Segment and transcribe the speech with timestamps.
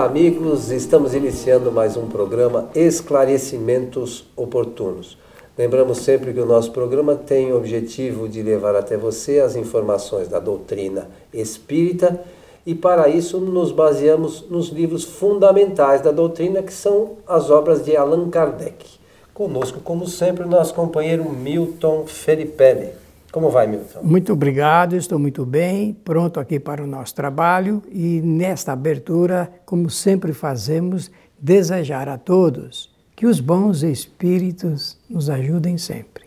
[0.00, 0.70] Olá, amigos.
[0.70, 5.18] Estamos iniciando mais um programa Esclarecimentos Oportunos.
[5.58, 10.26] Lembramos sempre que o nosso programa tem o objetivo de levar até você as informações
[10.26, 12.18] da doutrina espírita
[12.64, 17.94] e, para isso, nos baseamos nos livros fundamentais da doutrina, que são as obras de
[17.94, 18.86] Allan Kardec.
[19.34, 22.99] Conosco, como sempre, o nosso companheiro Milton Felipe.
[23.32, 24.00] Como vai, Milton?
[24.02, 29.88] Muito obrigado, estou muito bem, pronto aqui para o nosso trabalho e nesta abertura, como
[29.88, 36.24] sempre fazemos, desejar a todos que os bons espíritos nos ajudem sempre.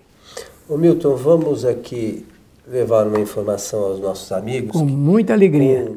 [0.70, 2.26] Ô Milton, vamos aqui
[2.68, 4.72] levar uma informação aos nossos amigos.
[4.72, 5.92] Com muita alegria.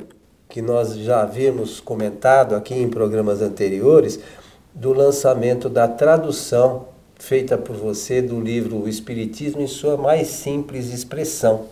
[0.49, 4.19] Que nós já havíamos comentado aqui em programas anteriores,
[4.75, 6.87] do lançamento da tradução
[7.19, 11.67] feita por você do livro O Espiritismo em sua mais simples expressão,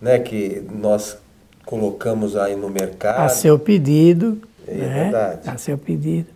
[0.00, 1.18] né, que nós
[1.64, 3.20] colocamos aí no mercado.
[3.20, 4.40] A seu pedido.
[4.66, 5.02] É né?
[5.04, 5.48] verdade.
[5.48, 6.28] A seu pedido.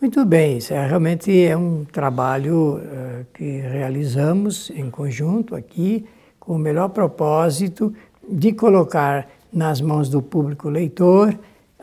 [0.00, 6.06] Muito bem, isso é, realmente é um trabalho uh, que realizamos em conjunto aqui,
[6.38, 7.92] com o melhor propósito
[8.28, 11.36] de colocar nas mãos do público leitor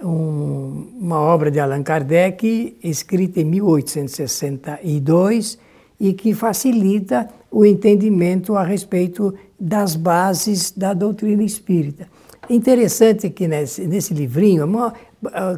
[0.04, 5.58] um, uma obra de Allan Kardec, escrita em 1862,
[6.00, 12.08] e que facilita o entendimento a respeito das bases da doutrina espírita.
[12.50, 14.68] Interessante que nesse, nesse livrinho,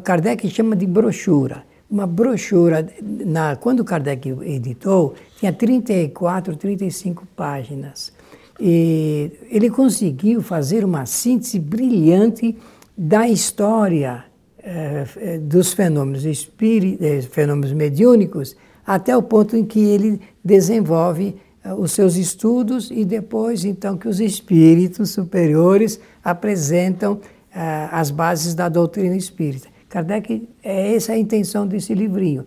[0.04, 8.12] Kardec chama de brochura uma brochura, na, quando Kardec editou, tinha 34, 35 páginas.
[8.60, 12.56] E ele conseguiu fazer uma síntese brilhante
[12.96, 14.24] da história
[14.62, 18.56] eh, dos fenômenos, espíritos, eh, fenômenos mediúnicos,
[18.88, 24.08] até o ponto em que ele desenvolve eh, os seus estudos e depois, então, que
[24.08, 27.20] os espíritos superiores apresentam
[27.54, 29.68] eh, as bases da doutrina espírita.
[29.90, 32.46] Kardec, é essa a intenção desse livrinho.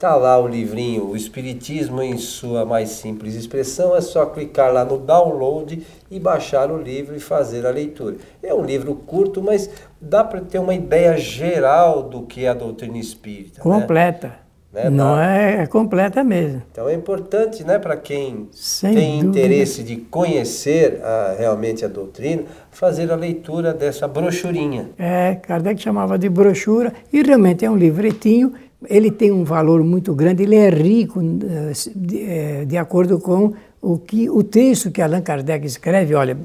[0.00, 4.82] tá lá o livrinho O Espiritismo em sua mais simples expressão, é só clicar lá
[4.82, 8.16] no download e baixar o livro e fazer a leitura.
[8.42, 12.54] É um livro curto, mas dá para ter uma ideia geral do que é a
[12.54, 13.58] doutrina espírita.
[13.58, 13.62] Né?
[13.62, 14.28] Completa.
[14.28, 14.34] Né?
[14.72, 14.88] Né?
[14.88, 16.62] Não é, é, completa mesmo.
[16.70, 19.38] Então é importante, né, para quem Sem tem dúvida.
[19.38, 24.90] interesse de conhecer a, realmente a doutrina, fazer a leitura dessa brochurinha.
[24.96, 28.54] É, Kardec chamava de brochura e realmente é um livretinho.
[28.88, 33.52] Ele tem um valor muito grande, ele é rico eh, de, eh, de acordo com
[33.82, 36.36] o, que, o texto que Allan Kardec escreve, olha,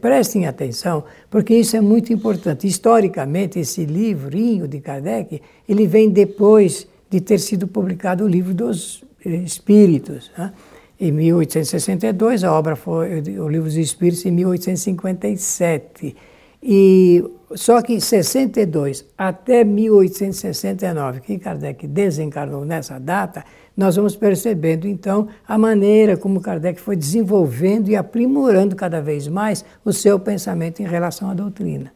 [0.00, 2.66] prestem atenção, porque isso é muito importante.
[2.66, 9.02] Historicamente, esse livrinho de Kardec, ele vem depois de ter sido publicado o livro dos
[9.24, 10.30] Espíritos.
[10.36, 10.52] Né?
[11.00, 16.16] Em 1862, a obra foi o livro dos Espíritos em 1857.
[16.62, 23.44] E só que em 62 até 1869, que Kardec desencarnou nessa data,
[23.76, 29.64] nós vamos percebendo então a maneira como Kardec foi desenvolvendo e aprimorando cada vez mais
[29.84, 31.92] o seu pensamento em relação à doutrina.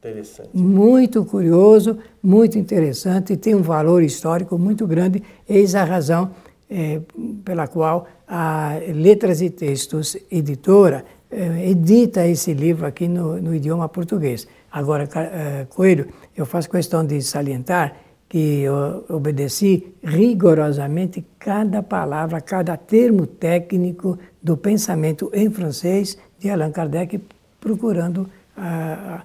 [0.00, 0.50] Interessante.
[0.52, 5.22] Muito curioso, muito interessante e tem um valor histórico muito grande.
[5.48, 6.32] Eis a razão
[6.68, 7.00] é,
[7.44, 13.88] pela qual a Letras e Textos Editora é, edita esse livro aqui no, no idioma
[13.88, 14.48] português.
[14.72, 17.94] Agora, é, Coelho, eu faço questão de salientar
[18.28, 26.72] que eu obedeci rigorosamente cada palavra, cada termo técnico do pensamento em francês de Allan
[26.72, 27.20] Kardec,
[27.60, 28.26] procurando
[28.56, 29.22] a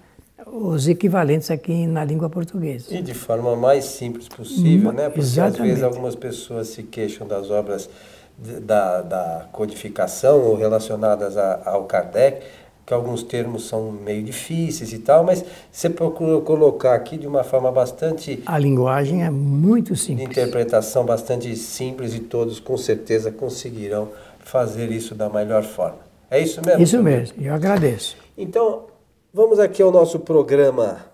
[0.52, 2.94] os equivalentes aqui na língua portuguesa.
[2.94, 5.06] E de forma mais simples possível, né?
[5.06, 5.62] Porque Exatamente.
[5.62, 7.90] às vezes algumas pessoas se queixam das obras
[8.38, 12.46] da, da codificação ou relacionadas a, ao Kardec,
[12.88, 17.44] que alguns termos são meio difíceis e tal, mas você procura colocar aqui de uma
[17.44, 18.42] forma bastante.
[18.46, 20.26] A linguagem é muito simples.
[20.26, 26.00] De interpretação bastante simples e todos com certeza conseguirão fazer isso da melhor forma.
[26.32, 26.82] É isso mesmo?
[26.82, 28.18] Isso mesmo, eu agradeço.
[28.38, 28.86] Então,
[29.34, 31.06] Vamos aqui ao nosso programa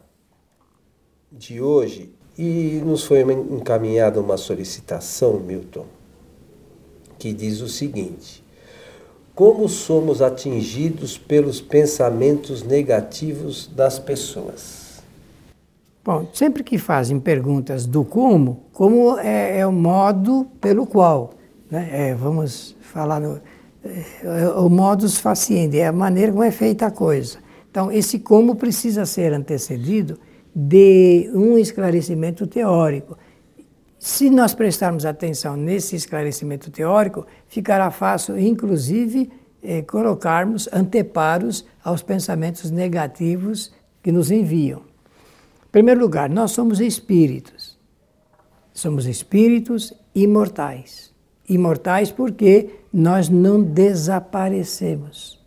[1.31, 5.86] de hoje e nos foi encaminhada uma solicitação, Milton,
[7.18, 8.43] que diz o seguinte:
[9.35, 15.01] como somos atingidos pelos pensamentos negativos das pessoas?
[16.06, 21.33] Bom, sempre que fazem perguntas do como, como é, é o modo pelo qual,
[21.71, 21.89] né?
[21.91, 23.39] É, vamos falar no,
[23.83, 27.39] é, o modus faciendi, é a maneira como é feita a coisa.
[27.69, 30.19] Então, esse como precisa ser antecedido
[30.56, 33.18] de um esclarecimento teórico.
[34.06, 39.32] Se nós prestarmos atenção nesse esclarecimento teórico, ficará fácil, inclusive,
[39.64, 43.74] eh, colocarmos anteparos aos pensamentos negativos
[44.04, 44.82] que nos enviam.
[44.82, 47.80] Em primeiro lugar, nós somos espíritos.
[48.74, 51.14] Somos espíritos imortais.
[51.48, 55.42] Imortais porque nós não desaparecemos.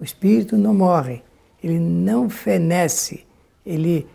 [0.00, 1.22] O espírito não morre,
[1.62, 3.24] ele não fenece,
[3.64, 4.08] ele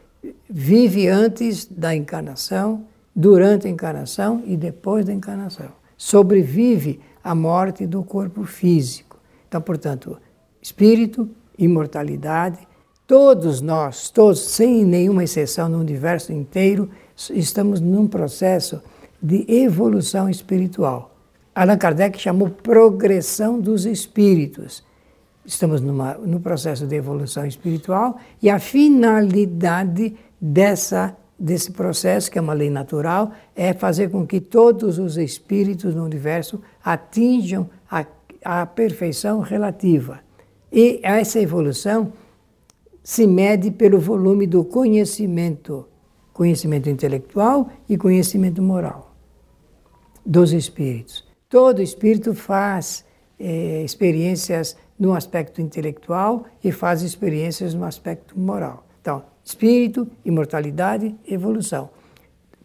[0.50, 5.70] vive antes da encarnação durante a encarnação e depois da encarnação.
[5.98, 9.20] Sobrevive à morte do corpo físico.
[9.48, 10.18] Então, portanto,
[10.62, 12.60] espírito, imortalidade,
[13.06, 16.90] todos nós, todos, sem nenhuma exceção no universo inteiro,
[17.32, 18.82] estamos num processo
[19.22, 21.14] de evolução espiritual.
[21.54, 24.84] Allan Kardec chamou progressão dos espíritos.
[25.46, 32.42] Estamos numa, no processo de evolução espiritual e a finalidade dessa desse processo, que é
[32.42, 38.06] uma lei natural, é fazer com que todos os espíritos no universo atinjam a,
[38.46, 40.20] a perfeição relativa.
[40.72, 42.14] E essa evolução
[43.04, 45.88] se mede pelo volume do conhecimento,
[46.32, 49.16] conhecimento intelectual e conhecimento moral
[50.24, 51.28] dos espíritos.
[51.50, 53.04] Todo espírito faz
[53.40, 58.86] eh, experiências no aspecto intelectual e faz experiências no aspecto moral.
[59.02, 61.90] Então, espírito, imortalidade, evolução.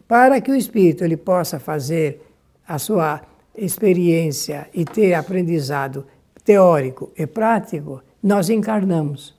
[0.07, 2.25] Para que o espírito ele possa fazer
[2.67, 3.21] a sua
[3.55, 6.05] experiência e ter aprendizado
[6.43, 9.35] teórico e prático, nós encarnamos.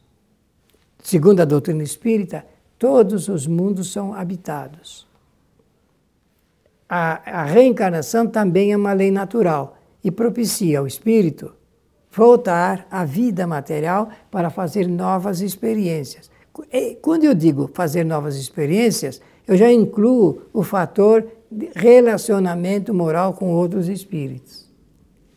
[1.02, 2.44] Segundo a doutrina espírita,
[2.78, 5.06] todos os mundos são habitados.
[6.88, 11.52] A, a reencarnação também é uma lei natural e propicia ao espírito
[12.10, 16.30] voltar à vida material para fazer novas experiências.
[17.02, 23.52] Quando eu digo fazer novas experiências, eu já incluo o fator de relacionamento moral com
[23.52, 24.69] outros espíritos.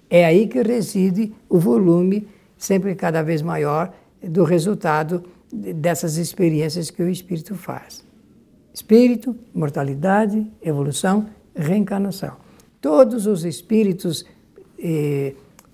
[0.09, 2.27] É aí que reside o volume,
[2.57, 8.03] sempre cada vez maior, do resultado dessas experiências que o espírito faz.
[8.73, 12.35] Espírito, mortalidade, evolução, reencarnação.
[12.79, 14.25] Todos os espíritos
[14.79, 15.33] eh,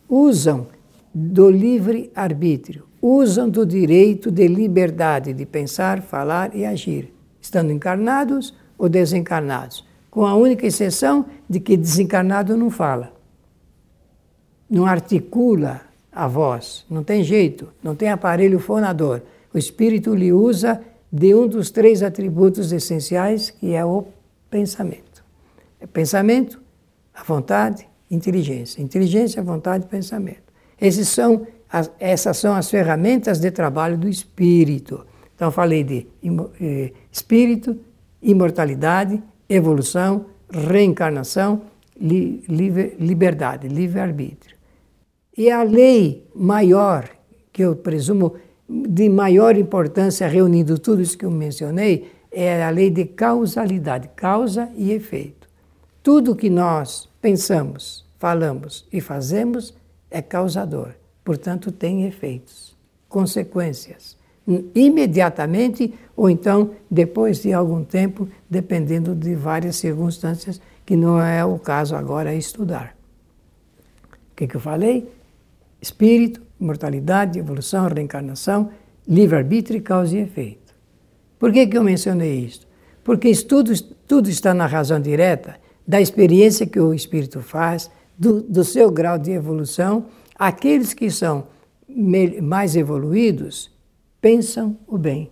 [0.09, 0.67] usam
[1.13, 8.53] do livre arbítrio, usam do direito de liberdade de pensar, falar e agir, estando encarnados
[8.77, 13.13] ou desencarnados, com a única exceção de que desencarnado não fala,
[14.69, 15.81] não articula
[16.11, 19.21] a voz, não tem jeito, não tem aparelho fonador.
[19.53, 20.81] O espírito lhe usa
[21.11, 24.05] de um dos três atributos essenciais, que é o
[24.49, 25.23] pensamento.
[25.79, 26.59] É pensamento,
[27.13, 28.81] a vontade, inteligência.
[28.81, 30.51] Inteligência, vontade e pensamento.
[30.81, 35.05] Esses são as, essas são as ferramentas de trabalho do espírito.
[35.35, 36.07] Então, falei de
[36.61, 37.77] eh, espírito,
[38.21, 41.63] imortalidade, evolução, reencarnação,
[41.99, 44.55] li, livre, liberdade, livre-arbítrio.
[45.37, 47.07] E a lei maior,
[47.51, 48.35] que eu presumo
[48.67, 54.69] de maior importância, reunindo tudo isso que eu mencionei, é a lei de causalidade, causa
[54.75, 55.47] e efeito.
[56.01, 59.75] Tudo que nós pensamos, falamos e fazemos
[60.09, 60.95] é causador
[61.27, 62.73] portanto, tem efeitos,
[63.09, 64.15] consequências,
[64.73, 71.59] imediatamente ou então depois de algum tempo, dependendo de várias circunstâncias, que não é o
[71.59, 72.95] caso agora estudar.
[74.31, 75.11] O que, que eu falei?
[75.81, 78.69] Espírito, imortalidade, evolução, reencarnação,
[79.05, 80.73] livre-arbítrio, causa e efeito.
[81.37, 82.65] Por que, que eu mencionei isso?
[83.03, 88.63] Porque tudo, tudo está na razão direta da experiência que o espírito faz, do, do
[88.63, 90.05] seu grau de evolução
[90.37, 91.47] Aqueles que são
[92.43, 93.71] mais evoluídos
[94.21, 95.31] pensam o bem,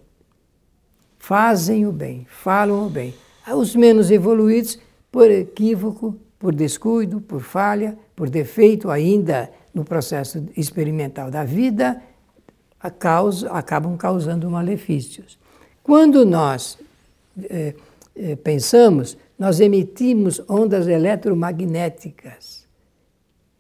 [1.20, 3.14] fazem o bem, falam o bem.
[3.56, 4.80] Os menos evoluídos,
[5.12, 12.02] por equívoco, por descuido, por falha, por defeito ainda no processo experimental da vida,
[12.98, 15.38] causa, acabam causando malefícios.
[15.84, 16.80] Quando nós
[17.44, 17.76] é,
[18.16, 22.65] é, pensamos, nós emitimos ondas eletromagnéticas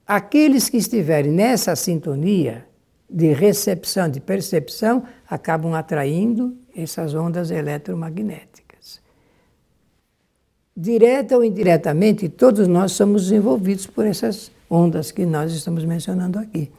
[0.08, 2.66] Aqueles que estiverem nessa sintonia
[3.10, 9.02] de recepção, de percepção, acabam atraindo essas ondas eletromagnéticas.
[10.76, 16.72] Direta ou indiretamente, todos nós somos envolvidos por essas ondas que nós estamos mencionando aqui.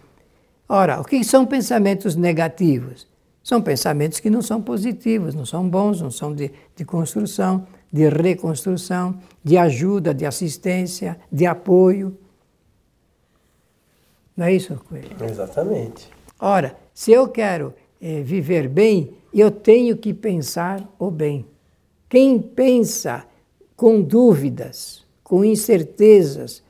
[0.68, 3.06] Ora, o que são pensamentos negativos?
[3.42, 8.08] São pensamentos que não são positivos, não são bons, não são de, de construção, de
[8.08, 12.18] reconstrução, de ajuda, de assistência, de apoio.
[14.36, 15.16] Não é isso, Coelho?
[15.24, 16.08] Exatamente.
[16.38, 21.46] Ora, se eu quero eh, viver bem, eu tenho que pensar o bem.
[22.08, 23.24] Quem pensa
[23.74, 26.62] com dúvidas, com incertezas,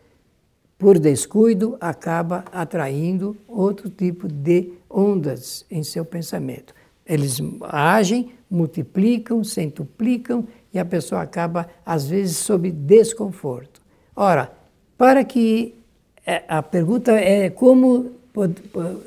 [0.78, 6.74] por descuido, acaba atraindo outro tipo de ondas em seu pensamento.
[7.06, 13.80] Eles agem, multiplicam, centuplicam e a pessoa acaba, às vezes, sob desconforto.
[14.14, 14.52] Ora,
[14.98, 15.74] para que.
[16.26, 18.16] É, a pergunta é como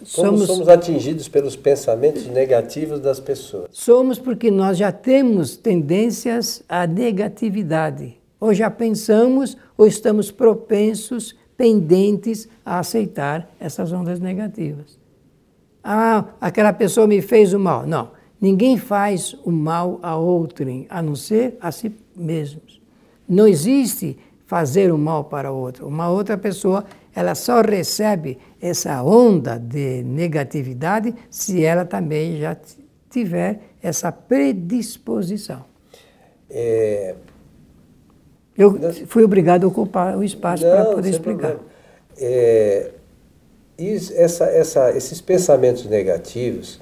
[0.06, 3.68] Somos, somos atingidos pelos pensamentos negativos das pessoas?
[3.72, 8.18] Somos porque nós já temos tendências à negatividade.
[8.40, 14.98] Ou já pensamos ou estamos propensos, pendentes a aceitar essas ondas negativas.
[15.84, 17.86] Ah, aquela pessoa me fez o mal.
[17.86, 18.10] Não,
[18.42, 22.82] ninguém faz o mal a outrem, a não ser a si mesmos.
[23.28, 25.88] Não existe fazer o mal para outro.
[25.88, 26.84] Uma outra pessoa
[27.20, 32.56] ela só recebe essa onda de negatividade se ela também já
[33.10, 35.66] tiver essa predisposição.
[36.50, 37.16] É...
[38.58, 41.58] Eu fui obrigado a ocupar o espaço para poder explicar.
[42.18, 42.92] É...
[44.16, 46.80] Essa, essa, esses pensamentos negativos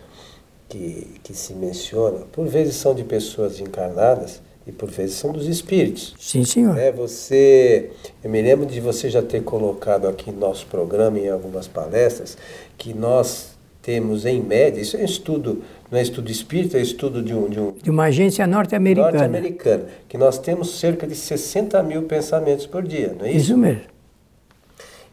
[0.69, 5.47] que, que se menciona, por vezes são de pessoas encarnadas e por vezes são dos
[5.47, 6.13] espíritos.
[6.19, 6.77] Sim, senhor.
[6.77, 7.89] É, você,
[8.21, 12.37] eu me lembro de você já ter colocado aqui no nosso programa, em algumas palestras,
[12.77, 17.23] que nós temos em média, isso é um estudo, não é estudo espírita, é estudo
[17.23, 17.47] de um...
[17.47, 19.11] De, um, de uma agência norte-americana.
[19.11, 23.51] Norte-americana, que nós temos cerca de 60 mil pensamentos por dia, não é isso?
[23.51, 23.83] Isso mesmo.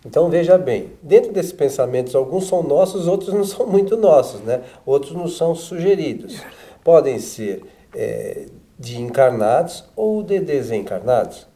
[0.04, 4.60] Então veja bem, dentro desses pensamentos, alguns são nossos, outros não são muito nossos, né?
[4.84, 6.42] Outros não são sugeridos.
[6.82, 7.62] Podem ser
[7.94, 8.46] é,
[8.78, 11.46] de encarnados ou de desencarnados.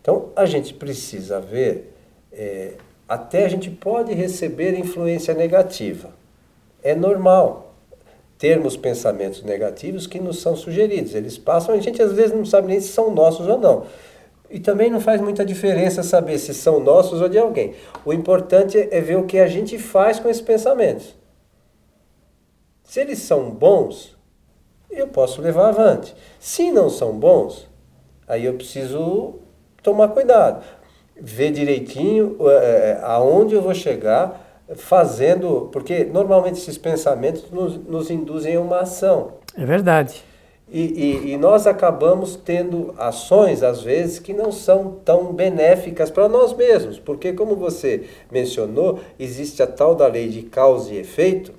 [0.00, 1.94] Então, a gente precisa ver,
[2.32, 2.72] é,
[3.08, 6.10] até a gente pode receber influência negativa.
[6.82, 7.74] É normal
[8.38, 11.14] termos pensamentos negativos que nos são sugeridos.
[11.14, 13.86] Eles passam, a gente às vezes não sabe nem se são nossos ou não.
[14.50, 17.74] E também não faz muita diferença saber se são nossos ou de alguém.
[18.04, 21.14] O importante é ver o que a gente faz com esses pensamentos.
[22.84, 24.13] Se eles são bons,
[24.94, 26.14] eu posso levar avante.
[26.38, 27.68] Se não são bons,
[28.26, 29.34] aí eu preciso
[29.82, 30.64] tomar cuidado,
[31.20, 34.40] ver direitinho é, aonde eu vou chegar
[34.76, 39.34] fazendo, porque normalmente esses pensamentos nos, nos induzem a uma ação.
[39.56, 40.24] É verdade.
[40.70, 46.26] E, e, e, nós acabamos tendo ações, às vezes, que não são tão benéficas para
[46.26, 51.52] nós mesmos, porque, como você mencionou, existe a tal da lei de causa e efeito,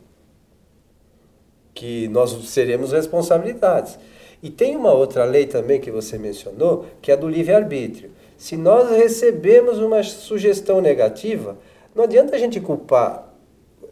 [1.75, 3.99] que nós seremos responsabilidades.
[4.41, 8.11] E tem uma outra lei também que você mencionou, que é a do livre-arbítrio.
[8.37, 11.57] Se nós recebemos uma sugestão negativa,
[11.93, 13.33] não adianta a gente culpar.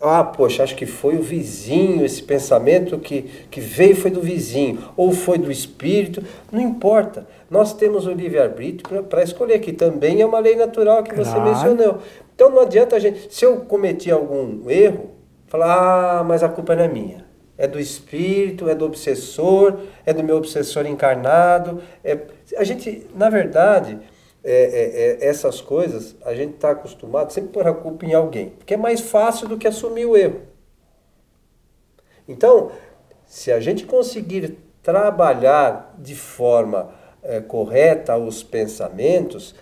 [0.02, 4.80] Ah, poxa, acho que foi o vizinho, esse pensamento que, que veio foi do vizinho,
[4.98, 6.22] ou foi do espírito,
[6.52, 7.26] não importa.
[7.50, 12.00] Nós temos o livre-arbítrio para escolher, que também é uma lei natural que você mencionou.
[12.36, 15.12] Então não adianta a gente, se eu cometi algum erro,
[15.48, 17.33] falar, ah, mas a culpa não é minha
[17.64, 21.82] é do espírito, é do obsessor, é do meu obsessor encarnado.
[22.04, 22.20] É,
[22.58, 23.98] a gente, na verdade,
[24.44, 28.50] é, é, é essas coisas, a gente está acostumado sempre pôr a culpa em alguém,
[28.50, 30.42] porque é mais fácil do que assumir o erro.
[32.28, 32.70] Então,
[33.26, 36.90] se a gente conseguir trabalhar de forma
[37.22, 39.56] é, correta os pensamentos,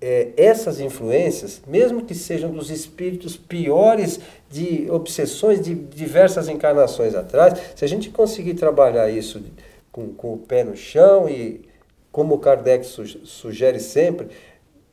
[0.00, 4.20] é, essas influências, mesmo que sejam dos espíritos piores
[4.50, 9.42] de obsessões de diversas encarnações atrás, se a gente conseguir trabalhar isso
[9.90, 11.62] com, com o pé no chão e,
[12.12, 12.86] como Kardec
[13.24, 14.28] sugere sempre,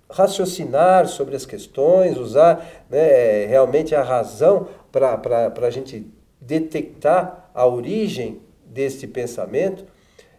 [0.09, 6.05] raciocinar sobre as questões, usar né, realmente a razão para a gente
[6.39, 9.85] detectar a origem deste pensamento,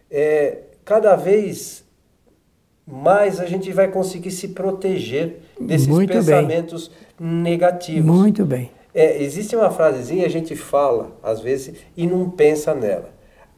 [0.09, 1.82] é, cada vez
[2.85, 7.27] mais a gente vai conseguir se proteger desses Muito pensamentos bem.
[7.27, 8.05] negativos.
[8.05, 8.71] Muito bem.
[8.93, 13.09] É, existe uma frasezinha, a gente fala, às vezes, e não pensa nela.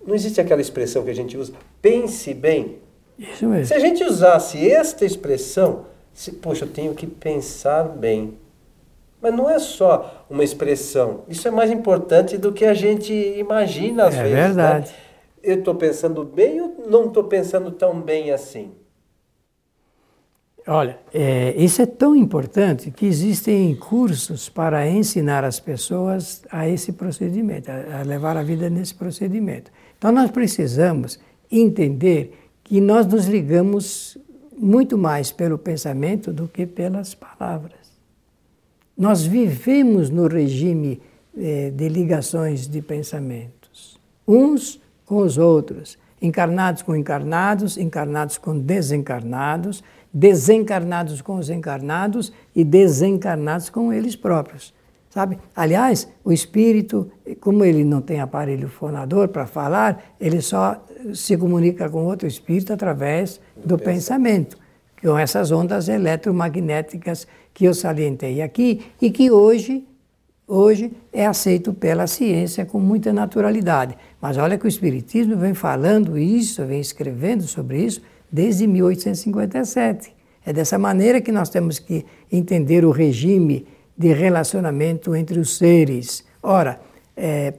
[0.05, 2.77] Não existe aquela expressão que a gente usa, pense bem.
[3.17, 3.65] Isso mesmo.
[3.65, 8.37] Se a gente usasse esta expressão, se, poxa, eu tenho que pensar bem.
[9.21, 11.21] Mas não é só uma expressão.
[11.27, 14.37] Isso é mais importante do que a gente imagina às é vezes.
[14.37, 14.91] É verdade.
[14.91, 14.97] Né?
[15.43, 18.71] Eu estou pensando bem ou não estou pensando tão bem assim?
[20.67, 26.91] Olha, é, isso é tão importante que existem cursos para ensinar as pessoas a esse
[26.93, 29.71] procedimento, a, a levar a vida nesse procedimento.
[29.97, 31.19] Então nós precisamos
[31.51, 34.17] entender que nós nos ligamos
[34.57, 37.93] muito mais pelo pensamento do que pelas palavras.
[38.97, 40.99] Nós vivemos no regime
[41.37, 49.83] eh, de ligações de pensamentos, uns com os outros, encarnados com encarnados, encarnados com desencarnados,
[50.15, 54.73] desencarnados com os encarnados e desencarnados com eles próprios.
[55.09, 55.37] Sabe?
[55.53, 60.81] Aliás, o espírito, como ele não tem aparelho fonador para falar, ele só
[61.13, 64.57] se comunica com outro espírito através do, do pensamento,
[65.01, 69.85] com essas ondas eletromagnéticas que eu salientei aqui e que hoje
[70.47, 73.97] hoje é aceito pela ciência com muita naturalidade.
[74.21, 78.01] Mas olha que o Espiritismo vem falando isso, vem escrevendo sobre isso
[78.35, 80.13] desde 1857.
[80.45, 83.65] É dessa maneira que nós temos que entender o regime
[83.97, 86.25] de relacionamento entre os seres.
[86.43, 86.81] Ora,
[87.15, 87.53] é,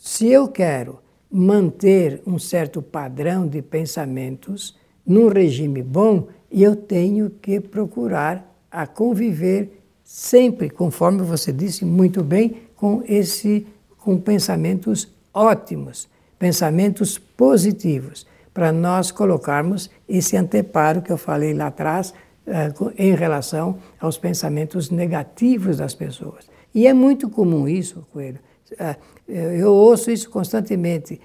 [0.00, 0.98] se eu quero
[1.30, 4.74] manter um certo padrão de pensamentos
[5.06, 12.62] num regime bom, eu tenho que procurar a conviver sempre, conforme você disse muito bem,
[12.74, 13.66] com esse
[13.98, 22.14] com pensamentos ótimos, pensamentos positivos, para nós colocarmos esse anteparo que eu falei lá atrás
[22.46, 26.48] uh, em relação aos pensamentos negativos das pessoas.
[26.72, 28.38] E é muito comum isso, Coelho.
[28.72, 28.96] Uh,
[29.28, 31.20] eu ouço isso constantemente,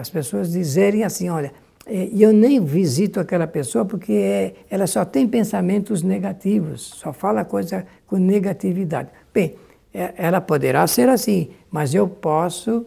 [0.00, 1.52] as pessoas dizerem assim, olha,
[1.86, 8.16] eu nem visito aquela pessoa porque ela só tem pensamentos negativos, só fala coisa com
[8.16, 9.10] negatividade.
[9.32, 9.56] Bem,
[9.92, 12.86] ela poderá ser assim, mas eu posso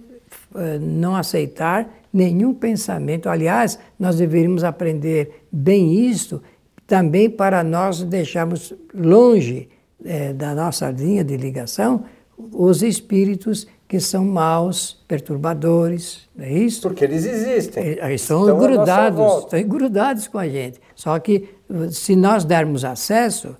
[0.82, 3.30] não aceitar nenhum pensamento.
[3.30, 6.41] Aliás, nós deveríamos aprender bem isso
[6.86, 9.70] também para nós deixarmos longe
[10.01, 12.03] uh, da nossa linha de ligação
[12.51, 16.82] os espíritos que são maus, perturbadores, não é isso?
[16.82, 17.84] Porque eles existem.
[17.88, 20.80] Eles estão, estão grudados, estão grudados com a gente.
[20.95, 21.50] Só que
[21.91, 23.56] se nós dermos acesso,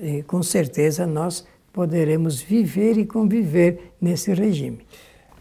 [0.00, 4.80] eh, com certeza nós poderemos viver e conviver nesse regime.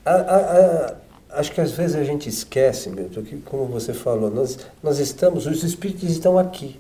[0.06, 0.96] A, a, a,
[1.30, 5.46] acho que às vezes a gente esquece, Milton, que como você falou, nós, nós estamos,
[5.46, 6.80] os espíritos estão aqui.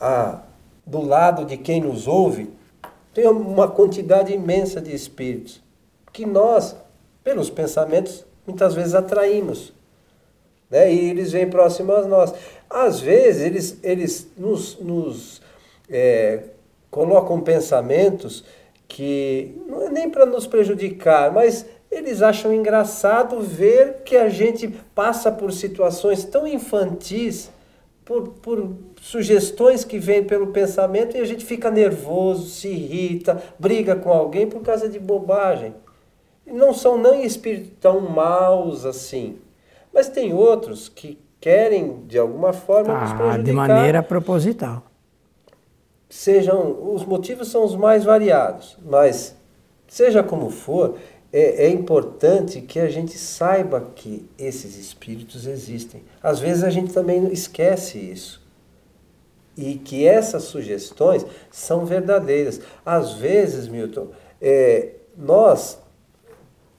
[0.00, 0.42] Ah,
[0.86, 2.50] do lado de quem nos ouve,
[3.12, 5.60] tem uma quantidade imensa de espíritos
[6.12, 6.74] que nós,
[7.22, 9.72] pelos pensamentos, muitas vezes atraímos.
[10.68, 10.92] Né?
[10.92, 12.34] E eles vêm próximos a nós.
[12.68, 15.42] Às vezes, eles, eles nos, nos
[15.88, 16.44] é,
[16.90, 18.44] colocam pensamentos
[18.88, 24.68] que não é nem para nos prejudicar, mas eles acham engraçado ver que a gente
[24.94, 27.50] passa por situações tão infantis,
[28.04, 33.96] por, por sugestões que vêm pelo pensamento e a gente fica nervoso, se irrita, briga
[33.96, 35.74] com alguém por causa de bobagem
[36.52, 39.38] não são nem espíritos tão maus assim.
[39.92, 43.42] Mas tem outros que querem, de alguma forma, ah, nos prejudicar.
[43.42, 44.82] De maneira proposital.
[46.08, 49.36] Sejam, os motivos são os mais variados, mas
[49.86, 50.96] seja como for,
[51.32, 56.02] é, é, importante que a gente saiba que esses espíritos existem.
[56.22, 58.40] Às vezes a gente também esquece isso.
[59.56, 62.60] E que essas sugestões são verdadeiras.
[62.84, 64.08] Às vezes, Milton,
[64.40, 65.78] é, nós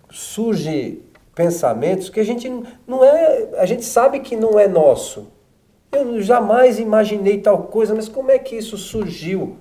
[0.09, 1.01] surge
[1.33, 2.49] pensamentos que a gente
[2.85, 5.31] não é, a gente sabe que não é nosso.
[5.91, 9.57] Eu jamais imaginei tal coisa, mas como é que isso surgiu,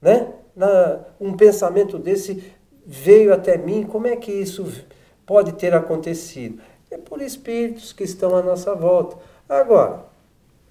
[0.00, 0.32] né?
[0.54, 2.52] Na, um pensamento desse
[2.86, 4.66] veio até mim, como é que isso
[5.26, 6.60] pode ter acontecido?
[6.90, 9.16] É por espíritos que estão à nossa volta.
[9.48, 10.04] Agora,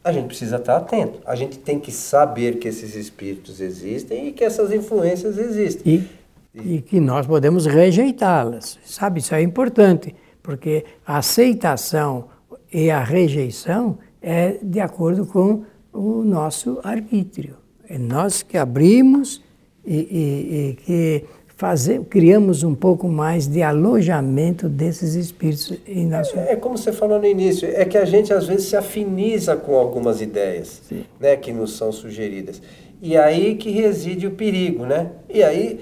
[0.03, 1.19] a gente precisa estar atento.
[1.25, 5.93] A gente tem que saber que esses espíritos existem e que essas influências existem.
[5.93, 6.21] E
[6.53, 8.77] e que nós podemos rejeitá-las.
[8.83, 12.25] Sabe, isso é importante, porque a aceitação
[12.71, 17.55] e a rejeição é de acordo com o nosso arbítrio.
[17.87, 19.41] É nós que abrimos
[19.85, 21.25] e, e, e que
[21.61, 26.37] fazer, criamos um pouco mais de alojamento desses espíritos em nosso...
[26.37, 29.55] É, é, como você falou no início, é que a gente às vezes se afiniza
[29.55, 30.81] com algumas ideias
[31.19, 32.61] né, que nos são sugeridas.
[32.99, 35.11] E aí que reside o perigo, né?
[35.29, 35.79] E aí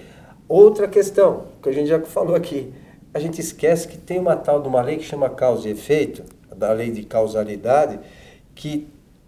[0.50, 2.74] Outra questão, que a gente já falou aqui,
[3.14, 6.24] a gente esquece que tem uma tal de uma lei que chama causa e efeito,
[6.56, 8.00] da lei de causalidade,
[8.56, 8.88] que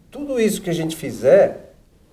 [0.10, 1.71] tudo isso que a gente fizer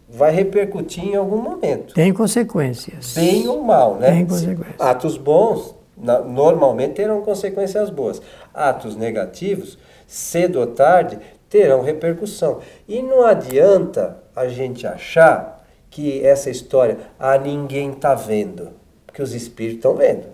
[0.09, 1.95] vai repercutir em algum momento.
[1.95, 3.15] Tem consequências.
[3.15, 4.13] Bem ou mal, né?
[4.13, 4.81] Tem consequências.
[4.81, 8.23] Atos bons normalmente terão consequências boas.
[8.55, 11.19] Atos negativos, cedo ou tarde,
[11.51, 12.61] terão repercussão.
[12.89, 18.71] E não adianta a gente achar que essa história, ah, ninguém está vendo,
[19.05, 20.27] porque os espíritos estão vendo.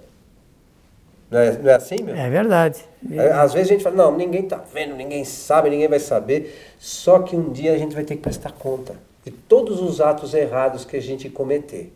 [1.31, 2.15] Não é, não é assim, meu?
[2.15, 2.85] É verdade.
[3.11, 6.75] É, às vezes a gente fala, não, ninguém está vendo, ninguém sabe, ninguém vai saber.
[6.79, 10.35] Só que um dia a gente vai ter que prestar conta de todos os atos
[10.35, 11.93] errados que a gente cometer.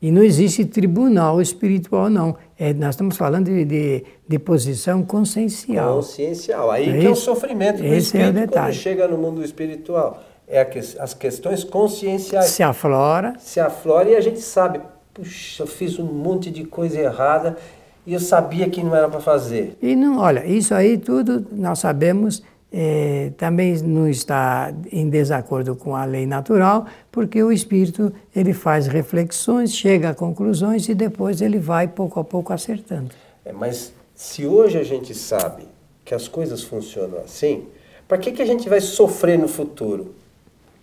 [0.00, 2.36] E não existe tribunal espiritual, não.
[2.58, 5.96] É, nós estamos falando de, de, de posição consciencial.
[5.96, 6.72] Consciencial.
[6.72, 8.66] Aí é que é o sofrimento do esse espírito é o detalhe.
[8.66, 10.22] quando chega no mundo espiritual.
[10.48, 12.46] É que, as questões conscienciais.
[12.46, 13.34] Se aflora.
[13.38, 14.80] Se aflora e a gente sabe,
[15.14, 17.56] puxa, eu fiz um monte de coisa errada
[18.04, 19.76] e eu sabia que não era para fazer.
[19.80, 25.94] E não, olha, isso aí tudo nós sabemos é, também não está em desacordo com
[25.94, 31.58] a lei natural, porque o espírito ele faz reflexões, chega a conclusões e depois ele
[31.58, 33.10] vai pouco a pouco acertando.
[33.44, 35.64] É, mas se hoje a gente sabe
[36.04, 37.66] que as coisas funcionam assim,
[38.08, 40.14] para que, que a gente vai sofrer no futuro?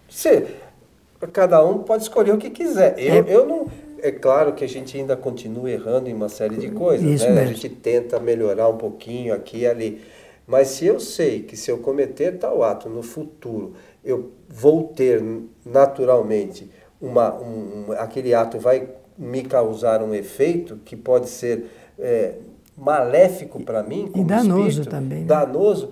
[0.09, 0.45] Se,
[1.31, 2.95] cada um pode escolher o que quiser.
[2.97, 3.25] Eu, é.
[3.27, 3.67] eu não.
[4.01, 7.31] É claro que a gente ainda continua errando em uma série de coisas, Isso né?
[7.31, 7.49] Mesmo.
[7.49, 10.01] A gente tenta melhorar um pouquinho aqui e ali.
[10.49, 15.23] Mas se eu sei que se eu cometer tal ato no futuro, eu vou ter
[15.63, 16.67] naturalmente
[16.99, 22.33] uma, um, aquele ato vai me causar um efeito que pode ser é,
[22.75, 25.19] maléfico para mim, como e danoso espírito, também.
[25.19, 25.25] Né?
[25.27, 25.91] Danoso.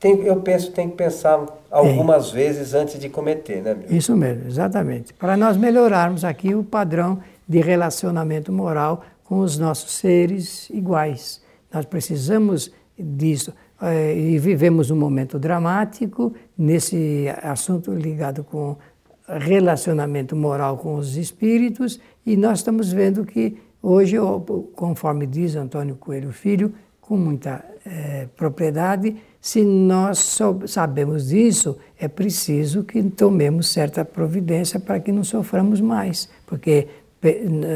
[0.00, 2.32] Tem, eu penso tem que pensar algumas é.
[2.32, 3.74] vezes antes de cometer, né?
[3.74, 3.96] Meu?
[3.96, 5.14] Isso mesmo, exatamente.
[5.14, 11.40] Para nós melhorarmos aqui o padrão de relacionamento moral com os nossos seres iguais.
[11.72, 13.52] Nós precisamos disso.
[13.80, 18.76] É, e vivemos um momento dramático nesse assunto ligado com
[19.26, 24.16] relacionamento moral com os espíritos, e nós estamos vendo que hoje,
[24.74, 32.84] conforme diz Antônio Coelho Filho, com muita é, propriedade, se nós sabemos disso, é preciso
[32.84, 36.86] que tomemos certa providência para que não soframos mais, porque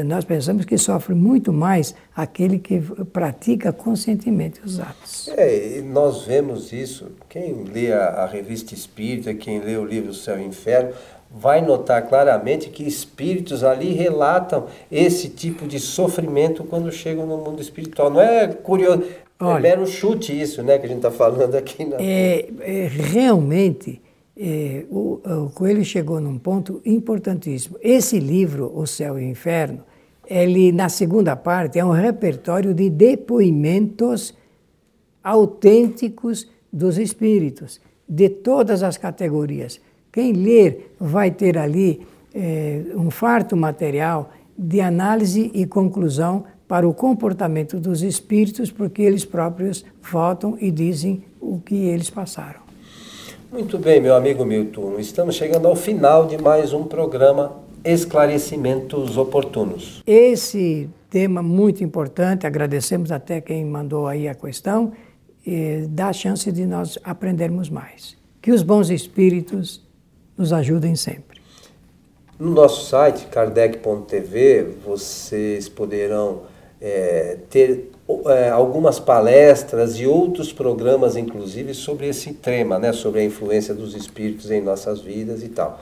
[0.05, 2.81] nós pensamos que sofre muito mais aquele que
[3.13, 5.27] pratica conscientemente os atos.
[5.27, 7.11] É, nós vemos isso.
[7.29, 10.93] Quem lê a, a, revista Espírita, quem lê o livro Céu e Inferno,
[11.29, 17.61] vai notar claramente que espíritos ali relatam esse tipo de sofrimento quando chegam no mundo
[17.61, 18.09] espiritual.
[18.09, 21.53] Não é curioso, é Olha, é mero chute isso, né, que a gente está falando
[21.53, 21.85] aqui.
[21.85, 21.97] Na...
[21.99, 24.01] É, é realmente
[24.37, 27.77] é, o, o, Coelho chegou num ponto importantíssimo.
[27.81, 29.83] Esse livro, O Céu e o Inferno,
[30.27, 34.33] ele, na segunda parte, é um repertório de depoimentos
[35.23, 39.79] autênticos dos espíritos, de todas as categorias.
[40.11, 46.93] Quem ler vai ter ali é, um farto material de análise e conclusão para o
[46.93, 52.64] comportamento dos espíritos, porque eles próprios votam e dizem o que eles passaram.
[53.55, 60.03] Muito bem, meu amigo Milton, estamos chegando ao final de mais um programa Esclarecimentos Oportunos.
[60.05, 64.91] Esse tema muito importante, agradecemos até quem mandou aí a questão,
[65.87, 68.17] dá a chance de nós aprendermos mais.
[68.41, 69.81] Que os bons espíritos
[70.37, 71.39] nos ajudem sempre.
[72.37, 76.41] No nosso site, kardec.tv, vocês poderão
[76.81, 77.89] é, ter
[78.25, 83.95] é, algumas palestras e outros programas, inclusive, sobre esse tema, né, sobre a influência dos
[83.95, 85.79] espíritos em nossas vidas e tal.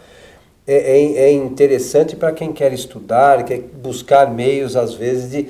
[0.65, 5.47] É, é, é interessante para quem quer estudar, quer buscar meios, às vezes, de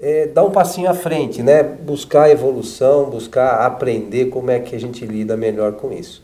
[0.00, 1.62] é, dar um passinho à frente, né?
[1.62, 6.22] buscar evolução, buscar aprender como é que a gente lida melhor com isso.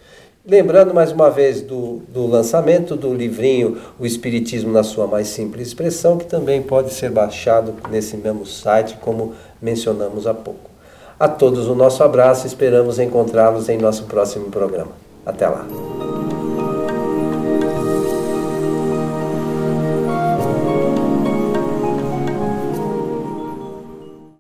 [0.51, 5.69] Lembrando mais uma vez do, do lançamento do livrinho O Espiritismo na sua mais simples
[5.69, 10.71] expressão, que também pode ser baixado nesse mesmo site, como mencionamos há pouco.
[11.19, 14.93] A todos o nosso abraço, esperamos encontrá-los em nosso próximo programa.
[15.27, 15.67] Até lá.